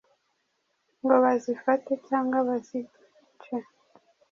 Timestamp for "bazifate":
1.23-1.91